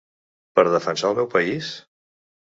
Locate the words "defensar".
0.75-1.11